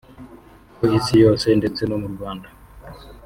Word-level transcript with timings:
Ku 0.75 0.83
isi 0.97 1.15
yose 1.23 1.47
ndetse 1.59 1.81
no 1.89 1.95
mu 2.01 2.07
Rwanda 2.13 2.47